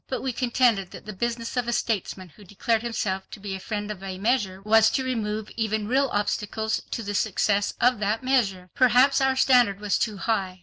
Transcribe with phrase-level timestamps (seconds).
[0.07, 3.59] But we contended that the business of a statesman who declared himself to be a
[3.59, 8.23] friend of a measure was to remove even real obstacles to the success of that
[8.23, 8.71] measure.
[8.73, 10.59] Perhaps our standard was too high.